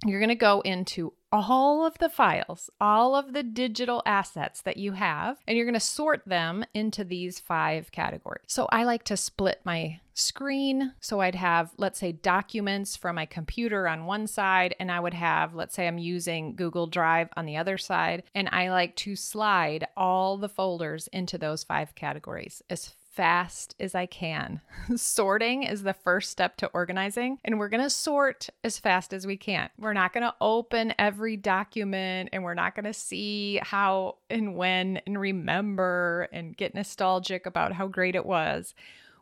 You're 0.06 0.20
going 0.20 0.30
to 0.30 0.36
go 0.36 0.62
into 0.62 1.14
all 1.32 1.86
of 1.86 1.98
the 2.00 2.10
files, 2.10 2.70
all 2.82 3.16
of 3.16 3.34
the 3.34 3.44
digital 3.44 4.02
assets 4.06 4.62
that 4.62 4.78
you 4.78 4.94
have, 4.94 5.38
and 5.48 5.56
you're 5.56 5.66
going 5.66 5.74
to 5.74 5.80
sort 5.80 6.24
them 6.26 6.66
into 6.74 7.04
these 7.04 7.40
five 7.40 7.92
categories. 7.92 8.44
So 8.48 8.68
I 8.72 8.84
like 8.84 9.04
to 9.06 9.18
split 9.18 9.62
my 9.64 10.00
screen. 10.14 10.94
So 11.00 11.22
I'd 11.22 11.36
have, 11.36 11.72
let's 11.78 12.00
say, 12.00 12.12
documents 12.12 12.98
from 12.98 13.16
my 13.16 13.26
computer 13.26 13.88
on 13.88 14.06
one 14.06 14.28
side, 14.28 14.76
and 14.80 14.92
I 14.92 15.00
would 15.00 15.14
have, 15.14 15.56
let's 15.56 15.76
say, 15.76 15.88
I'm 15.88 15.98
using 15.98 16.56
Google 16.56 16.88
Drive 16.88 17.30
on 17.38 17.46
the 17.46 17.58
other 17.58 17.78
side, 17.78 18.24
and 18.36 18.50
I 18.52 18.70
like 18.70 18.96
to 18.98 19.16
slide 19.16 19.88
all 19.96 20.38
the 20.38 20.50
folders 20.50 21.08
into 21.14 21.38
those 21.38 21.64
five 21.64 21.96
categories 21.96 22.62
as 22.70 22.96
fast 23.10 23.76
as 23.80 23.96
I 23.96 24.06
can. 24.06 24.62
Sorting 24.96 25.64
is 25.64 25.84
the 25.84 25.94
first 25.94 26.30
step 26.30 26.58
to 26.58 26.68
organizing, 26.68 27.40
and 27.44 27.60
we're 27.60 27.70
going 27.70 27.84
to 27.84 27.90
sort 27.90 28.50
as 28.64 28.78
fast 28.78 29.14
as 29.14 29.26
we 29.26 29.38
can. 29.38 29.70
We're 29.78 29.94
not 29.94 30.14
going 30.14 30.24
to 30.24 30.36
open 30.40 30.94
every 30.98 31.36
document 31.36 32.30
and 32.32 32.44
we're 32.44 32.54
not 32.54 32.76
going 32.76 32.86
to 32.86 32.94
see 32.94 33.60
how 33.62 34.18
and 34.30 34.56
when 34.56 35.02
and 35.06 35.20
remember 35.20 36.30
and 36.32 36.56
get 36.56 36.76
nostalgic 36.76 37.46
about 37.46 37.74
how 37.74 37.88
great 37.88 38.16
it 38.16 38.26
was. 38.26 38.74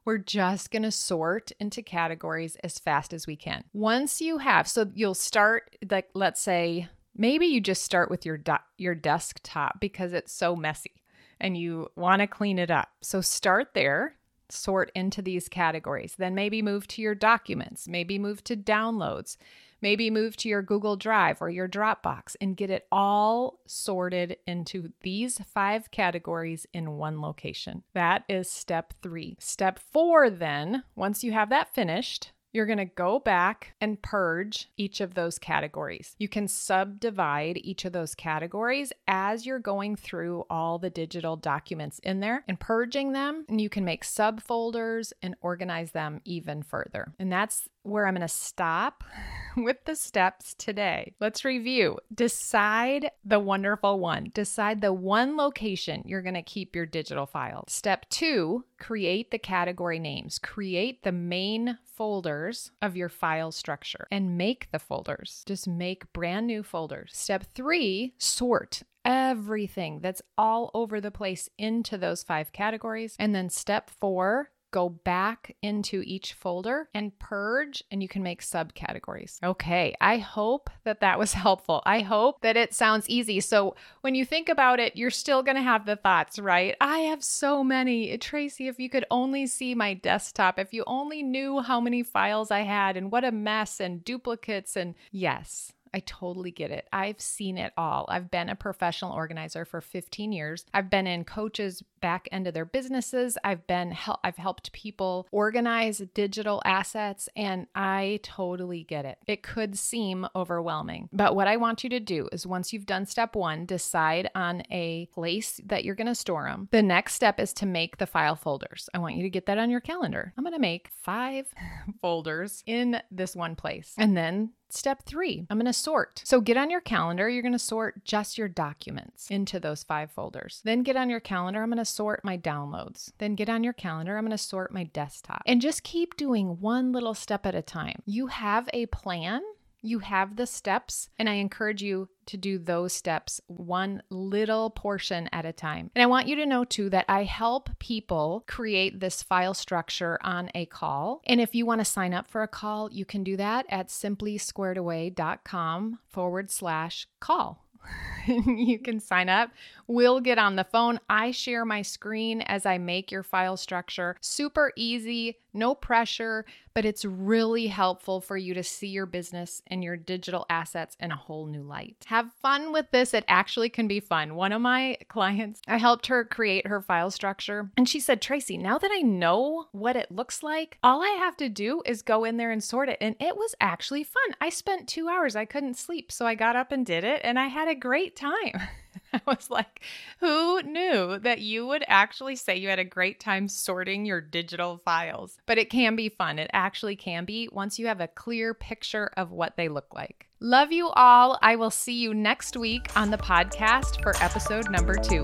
We're 0.05 0.17
just 0.17 0.71
going 0.71 0.83
to 0.83 0.91
sort 0.91 1.51
into 1.59 1.81
categories 1.81 2.55
as 2.63 2.79
fast 2.79 3.13
as 3.13 3.27
we 3.27 3.35
can. 3.35 3.63
Once 3.73 4.21
you 4.21 4.37
have, 4.37 4.67
so 4.67 4.89
you'll 4.93 5.15
start 5.15 5.75
like 5.89 6.09
let's 6.13 6.39
say 6.39 6.87
maybe 7.15 7.47
you 7.47 7.59
just 7.59 7.83
start 7.83 8.09
with 8.09 8.25
your 8.25 8.37
do- 8.37 8.55
your 8.77 8.95
desktop 8.95 9.81
because 9.81 10.13
it's 10.13 10.31
so 10.31 10.55
messy 10.55 10.93
and 11.39 11.57
you 11.57 11.89
want 11.95 12.21
to 12.21 12.27
clean 12.27 12.59
it 12.59 12.71
up. 12.71 12.89
So 13.01 13.21
start 13.21 13.73
there, 13.73 14.15
sort 14.49 14.91
into 14.95 15.21
these 15.21 15.49
categories. 15.49 16.15
Then 16.17 16.35
maybe 16.35 16.61
move 16.61 16.87
to 16.89 17.01
your 17.01 17.15
documents, 17.15 17.87
maybe 17.87 18.17
move 18.17 18.43
to 18.45 18.55
downloads, 18.55 19.37
maybe 19.81 20.09
move 20.09 20.35
to 20.37 20.49
your 20.49 20.61
Google 20.61 20.95
Drive 20.95 21.41
or 21.41 21.49
your 21.49 21.67
Dropbox 21.67 22.35
and 22.41 22.57
get 22.57 22.69
it 22.69 22.87
all 22.91 23.59
sorted 23.67 24.37
into 24.47 24.91
these 25.01 25.39
five 25.53 25.91
categories 25.91 26.65
in 26.73 26.93
one 26.93 27.21
location. 27.21 27.83
That 27.93 28.23
is 28.27 28.49
step 28.49 28.93
three. 29.01 29.37
Step 29.39 29.79
four, 29.79 30.29
then, 30.29 30.83
once 30.95 31.23
you 31.23 31.31
have 31.33 31.49
that 31.49 31.73
finished, 31.73 32.31
you're 32.57 32.65
going 32.65 32.79
to 32.79 32.85
go 32.85 33.19
back 33.19 33.75
and 33.79 34.01
purge 34.01 34.67
each 34.77 34.99
of 34.99 35.13
those 35.13 35.37
categories. 35.37 36.15
You 36.17 36.27
can 36.27 36.47
subdivide 36.47 37.59
each 37.61 37.85
of 37.85 37.93
those 37.93 38.15
categories 38.15 38.91
as 39.07 39.45
you're 39.45 39.59
going 39.59 39.95
through 39.95 40.43
all 40.49 40.79
the 40.79 40.89
digital 40.89 41.35
documents 41.35 41.99
in 41.99 42.19
there 42.19 42.43
and 42.47 42.59
purging 42.59 43.11
them. 43.11 43.45
And 43.47 43.61
you 43.61 43.69
can 43.69 43.85
make 43.85 44.03
subfolders 44.03 45.13
and 45.21 45.35
organize 45.39 45.91
them 45.91 46.19
even 46.25 46.63
further. 46.63 47.13
And 47.19 47.31
that's 47.31 47.69
where 47.87 48.05
I'm 48.05 48.13
going 48.13 48.21
to 48.21 48.27
stop 48.27 49.03
with 49.57 49.77
the 49.85 49.95
steps 49.95 50.53
today. 50.53 51.13
Let's 51.19 51.45
review. 51.45 51.97
Decide 52.13 53.11
the 53.25 53.39
wonderful 53.39 53.99
one. 53.99 54.31
Decide 54.33 54.81
the 54.81 54.93
one 54.93 55.37
location 55.37 56.03
you're 56.05 56.21
going 56.21 56.35
to 56.35 56.41
keep 56.41 56.75
your 56.75 56.85
digital 56.85 57.25
files. 57.25 57.71
Step 57.71 58.07
two, 58.09 58.65
create 58.79 59.31
the 59.31 59.39
category 59.39 59.99
names. 59.99 60.39
Create 60.39 61.03
the 61.03 61.11
main 61.11 61.77
folders 61.83 62.71
of 62.81 62.95
your 62.95 63.09
file 63.09 63.51
structure 63.51 64.07
and 64.11 64.37
make 64.37 64.69
the 64.71 64.79
folders. 64.79 65.43
Just 65.47 65.67
make 65.67 66.11
brand 66.13 66.47
new 66.47 66.63
folders. 66.63 67.11
Step 67.13 67.45
three, 67.53 68.13
sort 68.17 68.83
everything 69.07 70.01
that's 70.01 70.21
all 70.37 70.69
over 70.73 70.99
the 70.99 71.09
place 71.09 71.49
into 71.57 71.97
those 71.97 72.23
five 72.23 72.51
categories. 72.51 73.15
And 73.17 73.33
then 73.33 73.49
step 73.49 73.89
four, 73.89 74.51
go 74.77 74.89
back 74.89 75.55
into 75.63 76.03
each 76.05 76.33
folder 76.33 76.87
and 76.93 77.17
purge, 77.17 77.83
and 77.89 78.03
you 78.03 78.07
can 78.07 78.21
make 78.21 78.43
subcategories. 78.43 79.39
Okay, 79.43 79.95
I 79.99 80.17
hope 80.19 80.69
that 80.83 80.99
that 80.99 81.17
was 81.17 81.33
helpful. 81.45 81.81
I 81.83 82.01
hope 82.01 82.41
that 82.41 82.55
it 82.55 82.75
sounds 82.75 83.09
easy. 83.09 83.39
So 83.39 83.75
when 84.01 84.13
you 84.13 84.23
think 84.23 84.49
about 84.49 84.79
it, 84.79 84.95
you're 84.95 85.09
still 85.09 85.41
going 85.41 85.57
to 85.57 85.63
have 85.63 85.87
the 85.87 85.95
thoughts, 85.95 86.37
right? 86.37 86.75
I 86.79 86.99
have 87.09 87.23
so 87.23 87.63
many. 87.63 88.15
Tracy, 88.19 88.67
if 88.67 88.79
you 88.79 88.87
could 88.87 89.05
only 89.09 89.47
see 89.47 89.73
my 89.73 89.95
desktop, 89.95 90.59
if 90.59 90.71
you 90.73 90.83
only 90.85 91.23
knew 91.23 91.59
how 91.61 91.81
many 91.81 92.03
files 92.03 92.51
I 92.51 92.59
had 92.59 92.97
and 92.97 93.11
what 93.11 93.23
a 93.23 93.31
mess 93.31 93.79
and 93.79 94.03
duplicates, 94.03 94.75
and 94.75 94.93
yes. 95.11 95.73
I 95.93 95.99
totally 96.05 96.51
get 96.51 96.71
it. 96.71 96.87
I've 96.91 97.21
seen 97.21 97.57
it 97.57 97.73
all. 97.77 98.05
I've 98.09 98.31
been 98.31 98.49
a 98.49 98.55
professional 98.55 99.13
organizer 99.13 99.65
for 99.65 99.81
15 99.81 100.31
years. 100.31 100.65
I've 100.73 100.89
been 100.89 101.07
in 101.07 101.23
coaches 101.23 101.83
back 102.01 102.27
end 102.31 102.47
of 102.47 102.53
their 102.53 102.65
businesses. 102.65 103.37
I've 103.43 103.65
been 103.67 103.91
hel- 103.91 104.19
I've 104.23 104.37
helped 104.37 104.71
people 104.71 105.27
organize 105.31 105.99
digital 106.13 106.61
assets 106.65 107.27
and 107.35 107.67
I 107.75 108.19
totally 108.23 108.83
get 108.83 109.05
it. 109.05 109.17
It 109.27 109.43
could 109.43 109.77
seem 109.77 110.27
overwhelming. 110.35 111.09
But 111.11 111.35
what 111.35 111.47
I 111.47 111.57
want 111.57 111.83
you 111.83 111.89
to 111.91 111.99
do 111.99 112.29
is 112.31 112.45
once 112.45 112.71
you've 112.73 112.85
done 112.85 113.05
step 113.05 113.35
1, 113.35 113.65
decide 113.65 114.29
on 114.35 114.63
a 114.69 115.07
place 115.07 115.59
that 115.65 115.83
you're 115.83 115.95
going 115.95 116.07
to 116.07 116.15
store 116.15 116.45
them. 116.45 116.67
The 116.71 116.83
next 116.83 117.13
step 117.13 117.39
is 117.39 117.53
to 117.53 117.65
make 117.65 117.97
the 117.97 118.07
file 118.07 118.35
folders. 118.35 118.89
I 118.93 118.99
want 118.99 119.15
you 119.15 119.23
to 119.23 119.29
get 119.29 119.47
that 119.47 119.57
on 119.57 119.69
your 119.69 119.81
calendar. 119.81 120.33
I'm 120.37 120.43
going 120.43 120.53
to 120.53 120.59
make 120.59 120.89
5 121.01 121.47
folders 122.01 122.63
in 122.65 123.01
this 123.11 123.35
one 123.35 123.55
place. 123.55 123.93
And 123.97 124.15
then 124.15 124.51
Step 124.69 125.03
three, 125.03 125.45
I'm 125.49 125.57
going 125.57 125.65
to 125.65 125.73
sort. 125.73 126.21
So 126.25 126.41
get 126.41 126.57
on 126.57 126.69
your 126.69 126.81
calendar. 126.81 127.29
You're 127.29 127.41
going 127.41 127.51
to 127.53 127.59
sort 127.59 128.03
just 128.03 128.37
your 128.37 128.47
documents 128.47 129.29
into 129.29 129.59
those 129.59 129.83
five 129.83 130.11
folders. 130.11 130.61
Then 130.63 130.83
get 130.83 130.95
on 130.95 131.09
your 131.09 131.19
calendar. 131.19 131.61
I'm 131.61 131.69
going 131.69 131.77
to 131.77 131.85
sort 131.85 132.23
my 132.25 132.37
downloads. 132.37 133.11
Then 133.17 133.35
get 133.35 133.49
on 133.49 133.63
your 133.63 133.73
calendar. 133.73 134.17
I'm 134.17 134.25
going 134.25 134.31
to 134.31 134.37
sort 134.37 134.73
my 134.73 134.83
desktop. 134.83 135.41
And 135.45 135.61
just 135.61 135.83
keep 135.83 136.17
doing 136.17 136.59
one 136.59 136.91
little 136.91 137.13
step 137.13 137.45
at 137.45 137.55
a 137.55 137.61
time. 137.61 138.01
You 138.05 138.27
have 138.27 138.69
a 138.73 138.87
plan 138.87 139.41
you 139.81 139.99
have 139.99 140.35
the 140.35 140.47
steps, 140.47 141.09
and 141.17 141.29
I 141.29 141.33
encourage 141.33 141.81
you 141.81 142.09
to 142.27 142.37
do 142.37 142.57
those 142.57 142.93
steps 142.93 143.41
one 143.47 144.01
little 144.09 144.69
portion 144.69 145.29
at 145.31 145.45
a 145.45 145.53
time. 145.53 145.91
And 145.95 146.03
I 146.03 146.07
want 146.07 146.27
you 146.27 146.35
to 146.37 146.45
know 146.45 146.63
too 146.65 146.89
that 146.89 147.05
I 147.07 147.23
help 147.23 147.69
people 147.79 148.43
create 148.47 148.99
this 148.99 149.23
file 149.23 149.53
structure 149.53 150.19
on 150.21 150.51
a 150.53 150.65
call. 150.65 151.21
And 151.25 151.39
if 151.39 151.55
you 151.55 151.65
want 151.65 151.79
to 151.79 151.85
sign 151.85 152.13
up 152.13 152.27
for 152.27 152.43
a 152.43 152.47
call, 152.47 152.91
you 152.91 153.05
can 153.05 153.23
do 153.23 153.37
that 153.37 153.65
at 153.69 153.87
simplysquaredaway.com 153.87 155.99
forward 156.07 156.51
slash 156.51 157.07
call. 157.19 157.63
you 158.27 158.79
can 158.79 158.99
sign 158.99 159.29
up. 159.29 159.51
We'll 159.87 160.19
get 160.19 160.37
on 160.37 160.55
the 160.55 160.65
phone. 160.65 160.99
I 161.09 161.31
share 161.31 161.65
my 161.65 161.81
screen 161.81 162.41
as 162.41 162.65
I 162.65 162.77
make 162.77 163.11
your 163.11 163.23
file 163.23 163.57
structure. 163.57 164.17
Super 164.21 164.71
easy, 164.75 165.37
no 165.53 165.75
pressure, 165.75 166.45
but 166.77 166.85
it's 166.85 167.03
really 167.03 167.65
helpful 167.65 168.21
for 168.21 168.37
you 168.37 168.53
to 168.53 168.61
see 168.61 168.89
your 168.89 169.07
business 169.07 169.63
and 169.65 169.83
your 169.83 169.97
digital 169.97 170.45
assets 170.47 170.95
in 170.99 171.09
a 171.09 171.15
whole 171.15 171.47
new 171.47 171.63
light. 171.63 171.95
Have 172.05 172.31
fun 172.39 172.71
with 172.71 172.91
this. 172.91 173.15
It 173.15 173.25
actually 173.27 173.69
can 173.69 173.87
be 173.87 173.99
fun. 173.99 174.35
One 174.35 174.51
of 174.51 174.61
my 174.61 174.95
clients, 175.07 175.59
I 175.67 175.77
helped 175.77 176.05
her 176.05 176.23
create 176.23 176.67
her 176.67 176.79
file 176.79 177.09
structure, 177.09 177.71
and 177.77 177.89
she 177.89 177.99
said, 177.99 178.21
Tracy, 178.21 178.59
now 178.59 178.77
that 178.77 178.91
I 178.93 179.01
know 179.01 179.69
what 179.71 179.95
it 179.95 180.11
looks 180.11 180.43
like, 180.43 180.77
all 180.83 181.01
I 181.01 181.17
have 181.17 181.35
to 181.37 181.49
do 181.49 181.81
is 181.83 182.03
go 182.03 182.23
in 182.23 182.37
there 182.37 182.51
and 182.51 182.63
sort 182.63 182.89
it. 182.89 182.99
And 183.01 183.15
it 183.19 183.35
was 183.35 183.55
actually 183.59 184.03
fun. 184.03 184.35
I 184.39 184.49
spent 184.49 184.87
two 184.87 185.09
hours, 185.09 185.35
I 185.35 185.45
couldn't 185.45 185.79
sleep. 185.79 186.11
So 186.11 186.27
I 186.27 186.35
got 186.35 186.55
up 186.55 186.71
and 186.71 186.85
did 186.85 187.03
it, 187.03 187.21
and 187.23 187.39
I 187.39 187.47
had 187.47 187.67
a 187.67 187.73
great 187.73 188.15
time. 188.15 188.53
I 189.27 189.31
was 189.31 189.49
like, 189.49 189.81
who 190.19 190.61
knew 190.63 191.19
that 191.19 191.39
you 191.39 191.65
would 191.67 191.83
actually 191.87 192.35
say 192.35 192.57
you 192.57 192.69
had 192.69 192.79
a 192.79 192.85
great 192.85 193.19
time 193.19 193.47
sorting 193.47 194.05
your 194.05 194.21
digital 194.21 194.81
files? 194.83 195.37
But 195.45 195.57
it 195.57 195.69
can 195.69 195.95
be 195.95 196.09
fun. 196.09 196.39
It 196.39 196.49
actually 196.53 196.95
can 196.95 197.25
be 197.25 197.49
once 197.51 197.79
you 197.79 197.87
have 197.87 198.01
a 198.01 198.07
clear 198.07 198.53
picture 198.53 199.11
of 199.17 199.31
what 199.31 199.57
they 199.57 199.69
look 199.69 199.93
like. 199.93 200.27
Love 200.39 200.71
you 200.71 200.89
all. 200.89 201.39
I 201.41 201.55
will 201.55 201.71
see 201.71 201.99
you 201.99 202.13
next 202.13 202.55
week 202.55 202.91
on 202.95 203.09
the 203.09 203.17
podcast 203.17 204.01
for 204.03 204.15
episode 204.21 204.69
number 204.69 204.93
two. 204.93 205.23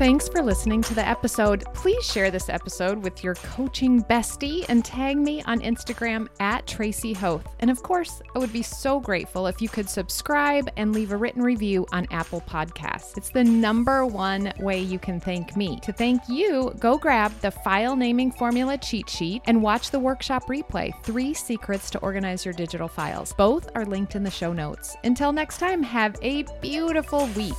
Thanks 0.00 0.30
for 0.30 0.42
listening 0.42 0.80
to 0.84 0.94
the 0.94 1.06
episode. 1.06 1.62
Please 1.74 2.02
share 2.06 2.30
this 2.30 2.48
episode 2.48 3.02
with 3.02 3.22
your 3.22 3.34
coaching 3.34 4.02
bestie 4.04 4.64
and 4.70 4.82
tag 4.82 5.18
me 5.18 5.42
on 5.42 5.60
Instagram 5.60 6.26
at 6.40 6.66
Tracy 6.66 7.12
Hoth. 7.12 7.46
And 7.58 7.70
of 7.70 7.82
course, 7.82 8.22
I 8.34 8.38
would 8.38 8.50
be 8.50 8.62
so 8.62 8.98
grateful 8.98 9.46
if 9.46 9.60
you 9.60 9.68
could 9.68 9.90
subscribe 9.90 10.70
and 10.78 10.94
leave 10.94 11.12
a 11.12 11.18
written 11.18 11.42
review 11.42 11.84
on 11.92 12.06
Apple 12.10 12.40
Podcasts. 12.48 13.18
It's 13.18 13.28
the 13.28 13.44
number 13.44 14.06
one 14.06 14.54
way 14.58 14.80
you 14.80 14.98
can 14.98 15.20
thank 15.20 15.54
me. 15.54 15.78
To 15.80 15.92
thank 15.92 16.22
you, 16.30 16.72
go 16.78 16.96
grab 16.96 17.38
the 17.42 17.50
file 17.50 17.94
naming 17.94 18.32
formula 18.32 18.78
cheat 18.78 19.10
sheet 19.10 19.42
and 19.44 19.62
watch 19.62 19.90
the 19.90 20.00
workshop 20.00 20.46
replay 20.46 20.94
Three 21.04 21.34
Secrets 21.34 21.90
to 21.90 21.98
Organize 21.98 22.46
Your 22.46 22.54
Digital 22.54 22.88
Files. 22.88 23.34
Both 23.34 23.68
are 23.74 23.84
linked 23.84 24.14
in 24.14 24.22
the 24.22 24.30
show 24.30 24.54
notes. 24.54 24.96
Until 25.04 25.30
next 25.30 25.58
time, 25.58 25.82
have 25.82 26.16
a 26.22 26.44
beautiful 26.62 27.26
week. 27.36 27.52